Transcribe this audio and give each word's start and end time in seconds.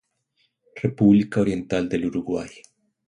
República 0.77 1.41
Oriental 1.41 1.87
del 1.87 2.07
Uruguay. 2.07 2.49